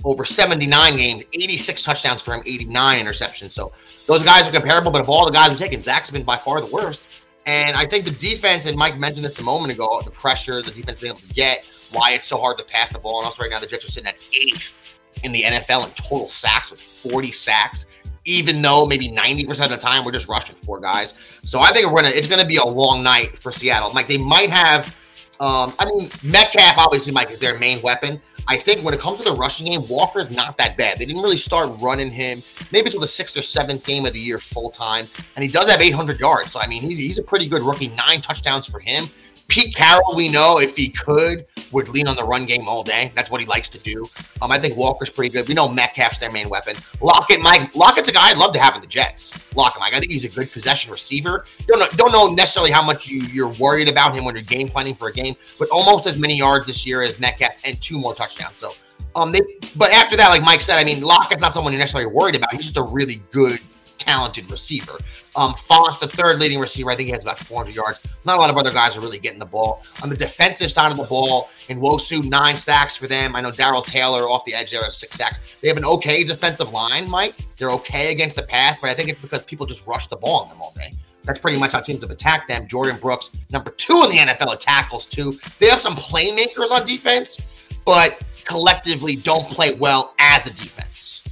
[0.04, 3.52] over 79 games, 86 touchdowns for him, 89 interceptions.
[3.52, 3.72] So
[4.06, 6.60] those guys are comparable, but of all the guys we've taking, Zach's been by far
[6.60, 7.08] the worst.
[7.46, 10.72] And I think the defense, and Mike mentioned this a moment ago, the pressure the
[10.72, 13.20] defense been able to get, why it's so hard to pass the ball.
[13.20, 16.30] And also right now, the Jets are sitting at eighth in the NFL in total
[16.30, 17.88] sacks with 40 sacks,
[18.26, 21.16] even though maybe 90% of the time we're just rushing four guys.
[21.44, 23.94] So I think we're gonna it's gonna be a long night for Seattle.
[23.94, 24.96] Like they might have
[25.39, 28.22] um, I mean, Metcalf obviously, Mike, is their main weapon.
[28.48, 31.00] I think when it comes to the rushing game, Walker's not that bad.
[31.00, 34.19] They didn't really start running him maybe until the sixth or seventh game of the
[34.19, 36.52] year full time, and he does have 800 yards.
[36.52, 37.88] So I mean, he's, he's a pretty good rookie.
[37.89, 39.10] Nine touchdowns for him.
[39.54, 43.12] Pete Carroll, we know if he could, would lean on the run game all day.
[43.13, 44.10] That's what he likes to do.
[44.42, 45.48] Um, I think Walker's pretty good.
[45.48, 46.76] We know Metcalf's their main weapon.
[47.02, 47.76] Lockett, Mike.
[47.76, 49.38] Lockett's a guy I'd love to have in the Jets.
[49.54, 49.94] Lockett, Mike.
[49.94, 51.46] I think he's a good possession receiver.
[51.68, 54.70] Don't know, don't know necessarily how much you, you're worried about him when you're game
[54.70, 58.00] planning for a game, but almost as many yards this year as Metcalf and two
[58.00, 58.58] more touchdowns.
[58.58, 58.74] So,
[59.16, 59.42] um, they.
[59.76, 62.52] But after that, like Mike said, I mean, Lockett's not someone you're necessarily worried about.
[62.54, 63.60] He's just a really good
[64.04, 65.00] talented receiver.
[65.36, 68.06] Um, Fant, the third leading receiver, I think he has about 400 yards.
[68.26, 69.84] Not a lot of other guys are really getting the ball.
[70.02, 73.36] On the defensive side of the ball, Nwosu, nine sacks for them.
[73.36, 75.39] I know Darrell Taylor off the edge there has six sacks.
[75.62, 77.36] They have an okay defensive line, Mike.
[77.58, 80.42] They're okay against the pass, but I think it's because people just rush the ball
[80.42, 80.94] on them all day.
[81.24, 82.68] That's pretty much how teams have attacked them.
[82.68, 85.39] Jordyn Brooks, number two in the NFL at tackles, too.
[85.60, 87.42] They have some playmakers on defense,
[87.86, 91.23] but collectively don't play well as a defense.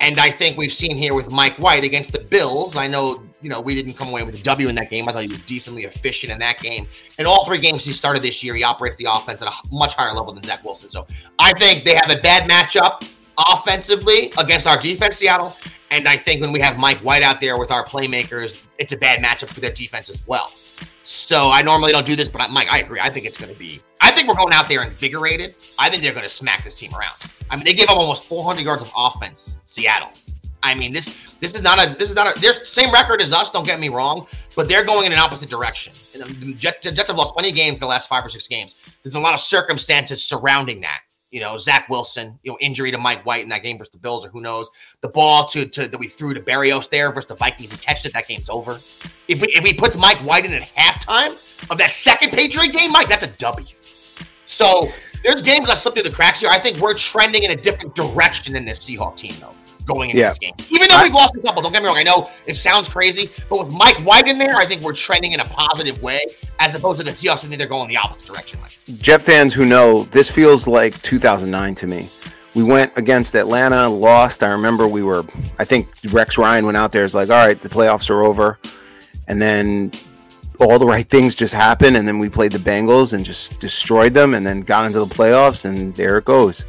[0.00, 2.76] And I think we've seen here with Mike White against the Bills.
[2.76, 5.08] I know, you know, we didn't come away with a W in that game.
[5.08, 6.86] I thought he was decently efficient in that game.
[7.18, 9.94] In all three games he started this year, he operated the offense at a much
[9.94, 10.90] higher level than Zach Wilson.
[10.90, 11.06] So
[11.38, 13.04] I think they have a bad matchup
[13.52, 15.56] offensively against our defense, Seattle.
[15.90, 18.96] And I think when we have Mike White out there with our playmakers, it's a
[18.96, 20.52] bad matchup for their defense as well.
[21.02, 23.00] So I normally don't do this, but Mike, I agree.
[23.00, 23.80] I think it's going to be.
[24.00, 25.56] I think we're going out there invigorated.
[25.78, 27.14] I think they're going to smack this team around.
[27.50, 29.56] I mean, they gave up almost 400 yards of offense.
[29.64, 30.12] Seattle.
[30.62, 32.40] I mean, this this is not a this is not a.
[32.40, 33.50] They're same record as us.
[33.50, 35.92] Don't get me wrong, but they're going in an opposite direction.
[36.14, 38.28] And um, the Jets, Jets have lost plenty of games in the last five or
[38.28, 38.74] six games.
[39.02, 42.98] There's a lot of circumstances surrounding that you know, Zach Wilson, you know, injury to
[42.98, 44.70] Mike White in that game versus the Bills, or who knows.
[45.02, 48.06] The ball to, to that we threw to Barrios there versus the Vikings, he catches
[48.06, 48.78] it, that game's over.
[49.28, 51.36] If we if he puts Mike White in at halftime
[51.70, 53.66] of that second Patriot game, Mike, that's a W.
[54.44, 54.88] So
[55.28, 56.48] there's games that slip through the cracks here.
[56.50, 59.52] I think we're trending in a different direction in this Seahawk team, though,
[59.84, 60.30] going into Yeah.
[60.30, 60.54] this game.
[60.70, 61.98] Even though we've lost a couple, don't get me wrong.
[61.98, 65.32] I know it sounds crazy, but with Mike White in there, I think we're trending
[65.32, 66.22] in a positive way,
[66.60, 67.44] as opposed to the Seahawks.
[67.44, 68.78] I think they're going the opposite direction, Mike.
[69.02, 72.08] Jet fans who know, this feels like 2009 to me.
[72.54, 74.42] We went against Atlanta, lost.
[74.42, 75.26] I remember we were,
[75.58, 78.58] I think Rex Ryan went out there, is like, all right, the playoffs are over.
[79.26, 79.92] And then
[80.60, 81.96] all the right things just happened.
[81.96, 85.06] And then we played the Bengals and just destroyed them and then got into the
[85.06, 85.64] playoffs.
[85.64, 86.64] And there it goes.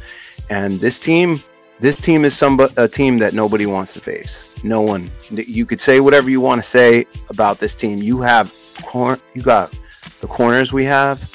[0.48, 1.42] And this team,
[1.80, 4.54] this team is some a team that nobody wants to face.
[4.62, 5.10] No one.
[5.30, 7.98] You could say whatever you want to say about this team.
[7.98, 9.74] You have, cor- you got
[10.20, 11.32] the corners we have.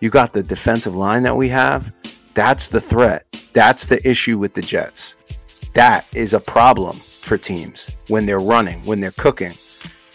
[0.00, 1.92] You got the defensive line that we have.
[2.34, 3.24] That's the threat.
[3.54, 5.16] That's the issue with the Jets.
[5.72, 9.54] That is a problem for teams when they're running, when they're cooking.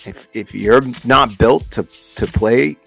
[0.06, 1.84] If if you're not built to
[2.16, 2.78] to play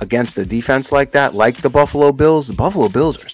[0.00, 3.28] against a defense like that, like the Buffalo Bills, the Buffalo Bills are.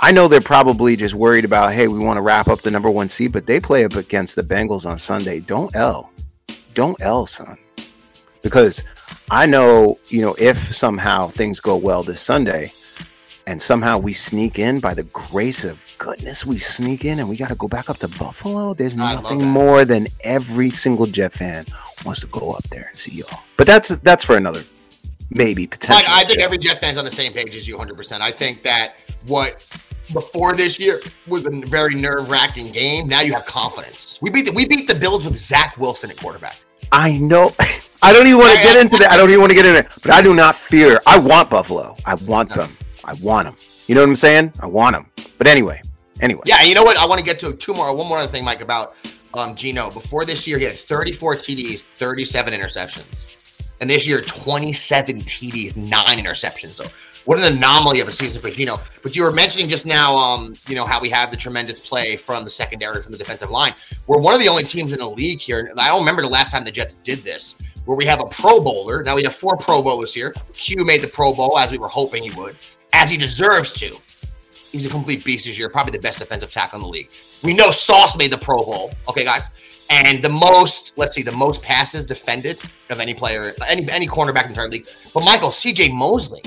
[0.00, 2.88] I know they're probably just worried about, hey, we want to wrap up the number
[2.88, 5.40] one seed, but they play up against the Bengals on Sunday.
[5.40, 6.12] Don't L,
[6.74, 7.58] don't L, son,
[8.42, 8.84] because
[9.30, 12.72] I know you know if somehow things go well this Sunday,
[13.46, 17.36] and somehow we sneak in by the grace of goodness, we sneak in and we
[17.36, 18.74] got to go back up to Buffalo.
[18.74, 21.64] There's nothing more than every single Jet fan
[22.04, 23.40] wants to go up there and see y'all.
[23.56, 24.64] But that's that's for another
[25.30, 26.10] maybe potential.
[26.10, 26.44] Like, I think show.
[26.44, 28.20] every Jet fan's on the same page as you 100%.
[28.20, 28.94] I think that
[29.26, 29.66] what
[30.12, 33.08] before this year was a very nerve wracking game.
[33.08, 34.18] Now you have confidence.
[34.22, 36.56] We beat the, we beat the Bills with Zach Wilson at quarterback.
[36.92, 37.54] I know.
[38.02, 39.10] I don't even want to get into that.
[39.10, 39.88] I don't even want to get into it.
[40.02, 41.00] But I do not fear.
[41.06, 41.96] I want Buffalo.
[42.06, 42.76] I want them.
[43.04, 43.56] I want them.
[43.86, 44.52] You know what I'm saying?
[44.60, 45.10] I want them.
[45.36, 45.82] But anyway,
[46.20, 46.42] anyway.
[46.46, 46.96] Yeah, you know what?
[46.96, 47.92] I want to get to two more.
[47.94, 48.94] One more other thing, Mike, about
[49.34, 49.90] um, Geno.
[49.90, 53.34] Before this year, he had 34 TDs, 37 interceptions.
[53.80, 56.72] And this year, 27 TDs, nine interceptions.
[56.72, 56.86] So
[57.28, 58.80] what an anomaly of a season for Geno.
[59.02, 62.16] But you were mentioning just now, um, you know, how we have the tremendous play
[62.16, 63.74] from the secondary, from the defensive line.
[64.06, 65.66] We're one of the only teams in the league here.
[65.66, 68.24] and I don't remember the last time the Jets did this, where we have a
[68.24, 69.02] Pro Bowler.
[69.02, 70.34] Now we have four Pro Bowlers here.
[70.54, 72.56] Q made the Pro Bowl as we were hoping he would,
[72.94, 73.98] as he deserves to.
[74.70, 77.10] He's a complete beast this year, probably the best defensive tackle in the league.
[77.42, 78.92] We know Sauce made the Pro Bowl.
[79.08, 79.50] Okay, guys.
[79.90, 82.58] And the most, let's see, the most passes defended
[82.90, 84.86] of any player, any any cornerback in the entire league.
[85.14, 86.42] But Michael, CJ Mosley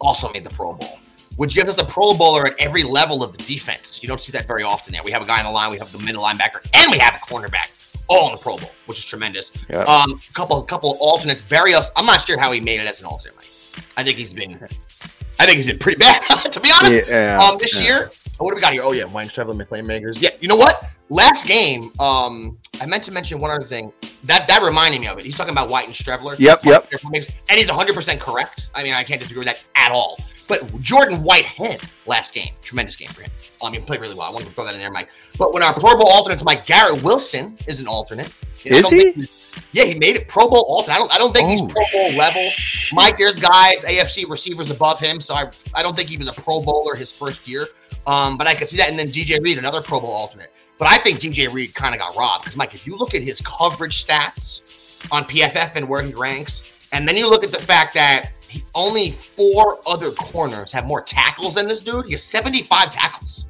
[0.00, 0.98] also made the Pro Bowl,
[1.36, 4.02] which gives us a Pro Bowler at every level of the defense.
[4.02, 5.00] You don't see that very often now.
[5.04, 7.14] We have a guy on the line, we have the middle linebacker, and we have
[7.14, 7.68] a cornerback
[8.08, 9.52] all in the Pro Bowl, which is tremendous.
[9.68, 9.80] Yeah.
[9.80, 11.42] Um, couple couple alternates.
[11.42, 13.36] Barrios, I'm not sure how he made it as an alternate.
[13.36, 13.84] Mike.
[13.96, 14.58] I think he's been,
[15.38, 16.20] I think he's been pretty bad
[16.52, 17.08] to be honest.
[17.08, 17.86] Yeah, Um, this yeah.
[17.86, 18.82] year, oh, what do we got here?
[18.84, 20.20] Oh yeah, Wayne Traveling playmakers.
[20.20, 20.82] Yeah, you know what?
[21.08, 23.92] Last game, um, I meant to mention one other thing.
[24.24, 25.24] That that reminded me of it.
[25.24, 26.36] He's talking about White and Streveler.
[26.38, 26.90] Yep, yep.
[27.02, 27.14] And
[27.58, 28.70] he's 100% correct.
[28.74, 30.18] I mean, I can't disagree with that at all.
[30.48, 33.30] But Jordan Whitehead, last game, tremendous game for him.
[33.62, 34.28] I mean, played really well.
[34.28, 35.08] I wanted to throw that in there, Mike.
[35.38, 38.32] But when our Pro Bowl alternates, Mike Garrett Wilson is an alternate.
[38.64, 39.28] Is he?
[39.72, 40.94] Yeah, he made it Pro Bowl alternate.
[40.94, 41.14] I don't.
[41.14, 42.48] I don't think he's Oh, Pro Bowl level.
[42.92, 46.32] Mike, there's guys AFC receivers above him, so I I don't think he was a
[46.32, 47.68] Pro Bowler his first year.
[48.06, 48.88] Um, but I could see that.
[48.88, 50.52] And then DJ Reed, another Pro Bowl alternate.
[50.78, 53.22] But I think DJ Reed kind of got robbed because Mike, if you look at
[53.22, 54.62] his coverage stats
[55.10, 58.62] on PFF and where he ranks, and then you look at the fact that he,
[58.74, 62.04] only four other corners have more tackles than this dude.
[62.06, 63.46] He has 75 tackles.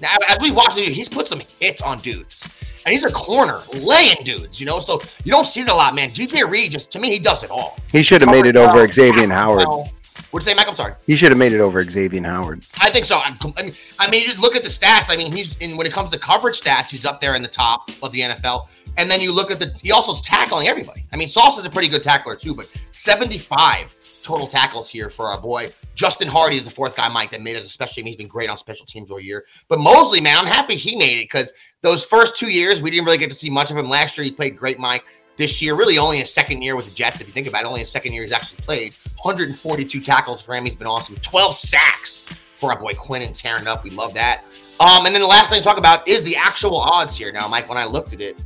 [0.00, 2.48] Now, as we watch the dude, he's put some hits on dudes.
[2.88, 4.80] And he's a corner laying dudes, you know.
[4.80, 6.08] So you don't see it a lot, man.
[6.08, 7.76] DJ Reed just to me, he does it all.
[7.92, 9.58] He should have made it over well, Xavier Howard.
[9.68, 9.90] well.
[10.30, 10.68] What'd you say, Mike?
[10.68, 10.94] I'm sorry.
[11.06, 12.64] He should have made it over Xavier Howard.
[12.80, 13.18] I think so.
[13.18, 15.10] I mean, I mean, you look at the stats.
[15.10, 17.48] I mean, he's in when it comes to coverage stats, he's up there in the
[17.48, 18.68] top of the NFL.
[18.96, 21.04] And then you look at the he also is tackling everybody.
[21.12, 23.96] I mean, Sauce is a pretty good tackler too, but 75
[24.28, 27.56] total tackles here for our boy Justin Hardee is the fourth guy, Mike, that made
[27.56, 27.64] us.
[27.64, 29.44] Especially, he's been great on special teams all year.
[29.66, 33.04] But Mosley, man, I'm happy he made it because those first two years we didn't
[33.04, 33.88] really get to see much of him.
[33.88, 35.02] Last year he played great, Mike.
[35.36, 37.20] This year, really only his second year with the Jets.
[37.20, 38.94] If you think about it, only his second year he's actually played.
[39.22, 40.64] 142 tackles for him.
[40.64, 41.16] He's been awesome.
[41.16, 43.82] 12 sacks for our boy Quinnen tearing up.
[43.82, 44.44] We love that.
[44.78, 47.32] Um, and then the last thing to talk about is the actual odds here.
[47.32, 48.38] Now, Mike, when I looked at it,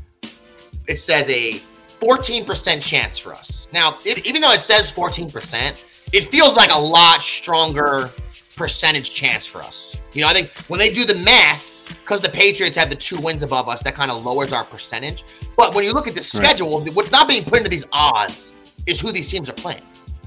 [0.88, 1.60] it says a
[2.02, 3.68] 14% chance for us.
[3.72, 5.80] Now, it, even though it says 14%,
[6.12, 8.10] it feels like a lot stronger
[8.56, 9.96] percentage chance for us.
[10.12, 13.18] You know, I think when they do the math, because the Patriots have the two
[13.20, 15.24] wins above us, that kind of lowers our percentage.
[15.56, 18.54] But when you look at the schedule, what's not being put into these odds
[18.86, 19.82] is who these teams are playing.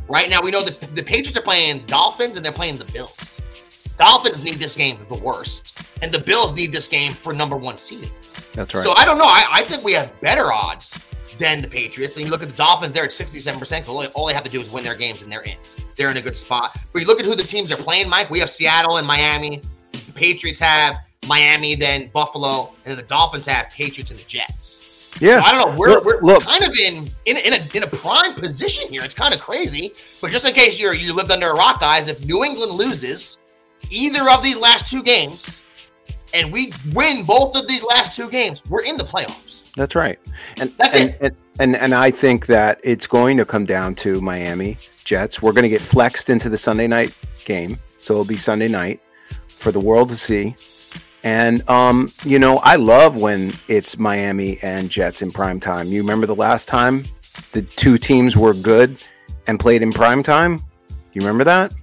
[0.07, 3.41] Right now, we know that the Patriots are playing Dolphins and they're playing the Bills.
[3.97, 7.77] Dolphins need this game the worst, and the Bills need this game for number one
[7.77, 8.11] seeding.
[8.53, 8.83] That's right.
[8.83, 9.25] So I don't know.
[9.25, 10.99] I, I think we have better odds
[11.38, 12.15] than the Patriots.
[12.17, 13.88] And you look at the Dolphins, they're at 67%.
[13.88, 15.58] All, they- all they have to do is win their games and they're in.
[15.95, 16.76] They're in a good spot.
[16.93, 18.30] But you look at who the teams are playing, Mike.
[18.30, 19.62] We have Seattle and Miami.
[19.91, 25.12] The Patriots have Miami, then Buffalo, and the Dolphins have Patriots and the Jets.
[25.21, 25.41] yeah.
[25.43, 25.78] I don't know.
[25.78, 26.43] We're, Look- we're look.
[26.43, 29.04] kind of in in, in, a, in a prime position here.
[29.04, 29.93] It's kind of crazy.
[30.21, 33.38] But just in case you're you lived under a rock, guys, if New England loses
[33.89, 35.62] either of these last two games,
[36.34, 39.64] and we win both of these last two games, we're in the playoffs.
[39.75, 40.19] That's right.
[40.57, 44.21] And That's and, and and and I think that it's going to come down to
[44.21, 45.41] Miami Jets.
[45.41, 47.13] We're going to get flexed into the Sunday night
[47.45, 49.01] game, so it'll be Sunday night
[49.47, 50.55] for the world to see.
[51.23, 55.88] And um, you know, I love when it's Miami and Jets in prime time.
[55.88, 57.05] You remember the last time
[57.51, 58.97] the two teams were good
[59.47, 60.63] and played in prime time?
[61.13, 61.73] You remember that?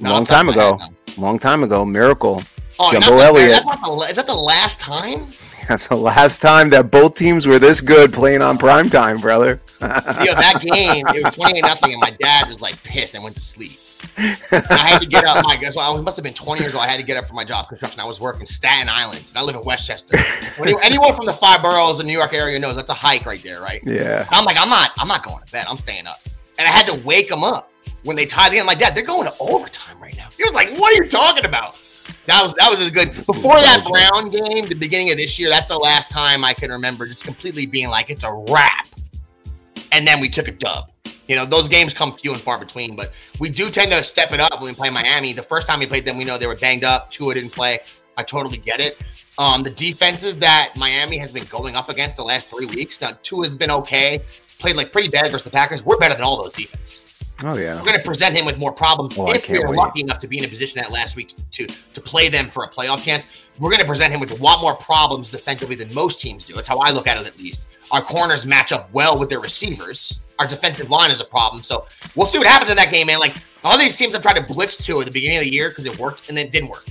[0.00, 0.76] No, Long off the top time ago.
[0.78, 1.84] head, Long time ago.
[1.84, 2.42] Miracle.
[2.78, 3.50] Oh, Jumbo Elliott.
[3.52, 5.26] that's not the is that the last time?
[5.68, 9.60] That's the last time that both teams were this good playing on prime time, brother.
[9.80, 13.36] Yo, that game, it was 28 nothing, and my dad was like pissed and went
[13.36, 13.78] to sleep.
[14.16, 14.36] And
[14.70, 15.42] I had to get up.
[15.44, 15.88] My guess what?
[15.88, 16.84] I must have been 20 years old.
[16.84, 18.00] I had to get up for my job construction.
[18.00, 20.16] I was working Staten Island, and I live in Westchester.
[20.60, 23.42] Any- Anyone from the five boroughs in New York area knows that's a hike right
[23.42, 23.80] there, right?
[23.84, 24.26] Yeah.
[24.30, 25.66] I'm like, I'm not, I'm not going to bed.
[25.68, 26.20] I'm staying up,
[26.58, 27.70] and I had to wake them up
[28.04, 28.66] when they tied the game.
[28.66, 30.28] My dad, they're going to overtime right now.
[30.36, 31.76] He was like, "What are you talking about?"
[32.26, 33.14] That was that was a good.
[33.26, 36.70] Before that Brown game, the beginning of this year, that's the last time I can
[36.70, 38.88] remember just completely being like, "It's a wrap,"
[39.92, 40.90] and then we took a dub.
[41.28, 44.32] You know, those games come few and far between, but we do tend to step
[44.32, 45.32] it up when we play Miami.
[45.32, 47.10] The first time we played them, we know they were banged up.
[47.10, 47.80] Tua didn't play.
[48.16, 48.98] I totally get it.
[49.38, 53.00] Um, the defenses that Miami has been going up against the last three weeks.
[53.00, 54.22] Now, Tua's been okay,
[54.58, 55.84] played like pretty bad versus the Packers.
[55.84, 57.03] We're better than all those defenses.
[57.42, 57.74] Oh yeah.
[57.76, 59.76] We're going to present him with more problems Oh, if we're wait.
[59.76, 62.64] lucky enough to be in a position that last week to to play them for
[62.64, 63.26] a playoff chance.
[63.58, 66.54] We're going to present him with a lot more problems defensively than most teams do.
[66.54, 67.66] That's how I look at it, at least.
[67.90, 70.20] Our corners match up well with their receivers.
[70.38, 71.62] Our defensive line is a problem.
[71.62, 73.18] So we'll see what happens in that game, man.
[73.18, 75.68] Like all these teams have tried to blitz to at the beginning of the year
[75.70, 76.84] because it worked and then it didn't work.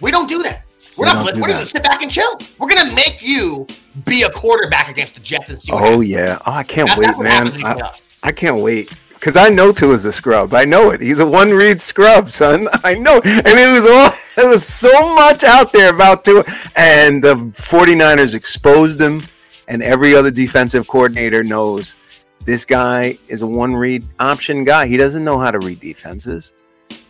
[0.00, 0.64] We don't do that.
[0.96, 1.24] We're We not.
[1.36, 2.38] We're going to sit back and chill.
[2.58, 3.66] We're going to make you
[4.06, 6.08] be a quarterback against the Jets and see what Oh happens.
[6.08, 6.38] yeah.
[6.46, 7.26] Oh, I can't That- wait, man.
[7.46, 7.90] happens when you I.
[8.22, 8.90] I can't wait.
[9.20, 10.54] Cause I know Tua's a scrub.
[10.54, 11.02] I know it.
[11.02, 12.68] He's a one read scrub, son.
[12.84, 13.20] I know.
[13.22, 14.10] And it was all
[14.44, 16.42] it was so much out there about Tua.
[16.74, 19.26] And the 49ers exposed him.
[19.68, 21.98] And every other defensive coordinator knows
[22.46, 24.86] this guy is a one read option guy.
[24.86, 26.54] He doesn't know how to read defenses.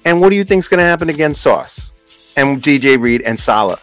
[0.05, 1.93] And what do you think's gonna happen against Sauce
[2.37, 3.81] and DJ Reed and Saleh?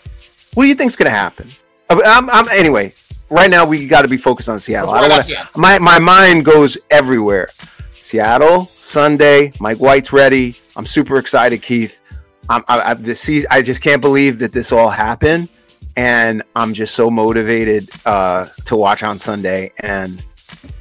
[0.53, 1.49] What do you think's gonna happen?
[1.89, 2.93] Uh, I'm, I'm, anyway,
[3.29, 4.91] right now we got to be focused on Seattle.
[4.91, 5.60] I don't Seattle.
[5.60, 7.49] my my mind goes everywhere.
[8.08, 9.51] Seattle Sunday.
[9.60, 10.55] Mike White's ready.
[10.75, 11.99] I'm super excited, Keith.
[12.49, 15.49] I'm I, I, the season, I just can't believe that this all happened,
[15.97, 19.73] and I'm just so motivated uh, to watch on Sunday.
[19.81, 20.23] And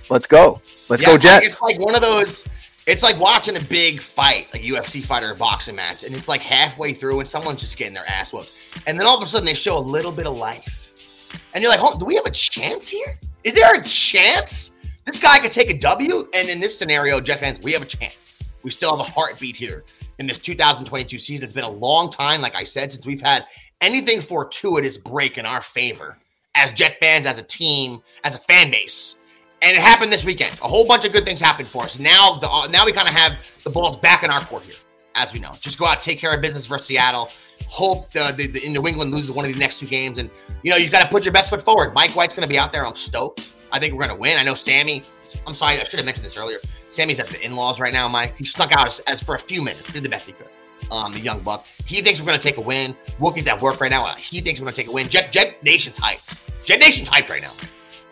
[0.08, 0.60] Let's go.
[0.88, 1.46] Let's Yeah, go Jets.
[1.46, 2.46] It's like one of those.
[2.86, 6.28] It's like watching a big fight, like UFC fight or a boxing match, and it's
[6.28, 8.52] like halfway through, and someone's just getting their ass whooped,
[8.86, 11.72] and then all of a sudden they show a little bit of life, and you're
[11.72, 13.18] like, "Oh, do we have a chance here?
[13.42, 14.75] Is there a chance
[15.06, 17.86] this guy could take a W, And in this scenario, Jet fans, we have a
[17.86, 18.34] chance.
[18.62, 19.84] We still have a heartbeat here
[20.18, 21.44] in this 2022 season.
[21.44, 23.46] It's been a long time, like I said, since we've had
[23.80, 26.18] anything fortuitous break in our favor
[26.54, 29.16] as Jet fans, as a team, as a fan base
[29.62, 30.56] and it happened this weekend.
[30.62, 31.98] A whole bunch of good things happened for us.
[31.98, 34.74] Now, the now we kind of have the balls back in our court here,
[35.14, 35.52] as we know.
[35.60, 37.30] Just go out, take care of business versus Seattle.
[37.68, 40.30] Hope the, the, the New England loses one of the next two games, and
[40.62, 41.94] you know you've got to put your best foot forward.
[41.94, 42.86] Mike White's going to be out there.
[42.86, 43.52] I'm stoked.
[43.72, 44.38] I think we're going to win.
[44.38, 45.02] I know Sammy.
[45.46, 46.58] I'm sorry, I should have mentioned this earlier.
[46.88, 48.36] Sammy's at the in-laws right now, Mike.
[48.36, 49.92] He snuck out as, as for a few minutes.
[49.92, 50.48] Did the best he could.
[50.90, 51.66] Um, the young buck.
[51.84, 52.94] He thinks we're going to take a win.
[53.18, 54.04] Wookie's at work right now.
[54.14, 55.08] He thinks we're going to take a win.
[55.08, 56.38] Jet Jet Nation's hyped.
[56.64, 57.52] Jet Nation's hyped right now.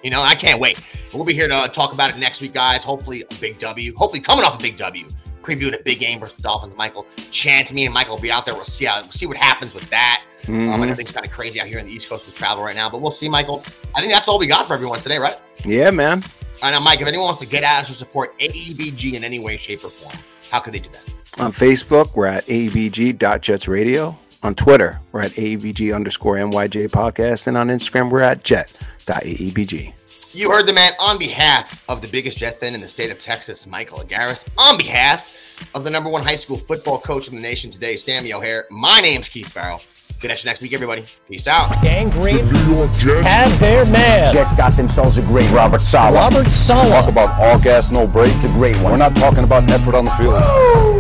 [0.03, 0.79] You know, I can't wait.
[1.15, 2.85] We'll be here to talk about it next week, guys.
[2.85, 3.95] Hopefully, a big W.
[3.97, 5.09] Hopefully, coming off a big W.
[5.45, 6.75] Previewing a big game versus the Dolphins.
[6.77, 8.55] Michael, chance me and Michael will be out there.
[8.55, 10.23] We'll see how we'll see what happens with that.
[10.49, 10.75] Um, Mhm.
[10.75, 12.89] and everything's kind of crazy out here in the East Coast with travel right now,
[12.91, 13.65] but we'll see, Michael.
[13.95, 15.37] I think that's all we got for everyone today, right?
[15.65, 16.25] Yeah, man.
[16.63, 19.39] And now, Mike, if anyone wants to get at us or support AEBG in any
[19.39, 20.15] way, shape, or form,
[20.51, 21.41] how could they do that?
[21.41, 24.17] On Facebook, we're at abg.jetsradio.
[24.43, 27.47] On Twitter, we're at abg underscore nyj podcast.
[27.47, 29.93] And on Instagram, we're at jet.aebg.
[30.35, 33.21] You heard the man on behalf of the biggest Jet fan in the state of
[33.21, 34.49] Texas, Michael Agaris.
[34.59, 35.33] On behalf
[35.77, 38.67] of the number one high school football coach in the nation today, Sammy O'Hare.
[38.69, 39.81] My name's Keith Farrell.
[40.21, 41.05] Good at you next week, everybody.
[41.29, 41.81] Peace out.
[41.83, 44.35] Gang Green have their man.
[44.35, 46.15] Jets got themselves a great Robert Saleh.
[46.15, 46.89] Robert Saleh.
[46.89, 48.35] Talk about all gas, no brake.
[48.43, 48.91] The great one.
[48.91, 50.35] We're not talking about effort on the field.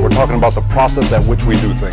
[0.01, 1.93] We're talking about the process at which we do things.